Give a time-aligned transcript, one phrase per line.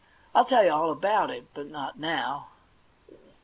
[0.33, 2.47] I'll tell you all about it, but not now.